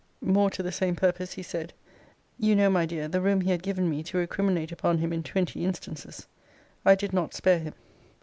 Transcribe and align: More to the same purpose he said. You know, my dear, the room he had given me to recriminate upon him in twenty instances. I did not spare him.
More 0.21 0.49
to 0.49 0.63
the 0.63 0.71
same 0.71 0.95
purpose 0.95 1.33
he 1.33 1.43
said. 1.43 1.73
You 2.39 2.55
know, 2.55 2.71
my 2.71 2.87
dear, 2.87 3.07
the 3.07 3.21
room 3.21 3.41
he 3.41 3.51
had 3.51 3.61
given 3.61 3.87
me 3.87 4.01
to 4.05 4.17
recriminate 4.17 4.71
upon 4.71 4.97
him 4.97 5.13
in 5.13 5.21
twenty 5.21 5.63
instances. 5.63 6.25
I 6.83 6.95
did 6.95 7.13
not 7.13 7.35
spare 7.35 7.59
him. 7.59 7.75